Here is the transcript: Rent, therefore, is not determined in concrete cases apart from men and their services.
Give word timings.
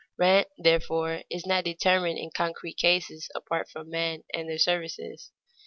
Rent, 0.17 0.47
therefore, 0.57 1.21
is 1.29 1.45
not 1.45 1.63
determined 1.63 2.17
in 2.17 2.31
concrete 2.31 2.77
cases 2.77 3.29
apart 3.35 3.69
from 3.69 3.91
men 3.91 4.23
and 4.33 4.49
their 4.49 4.57
services. 4.57 5.29